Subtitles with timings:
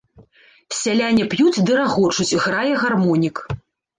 [0.77, 3.45] Сяляне п'юць ды рагочуць, грае гармонік.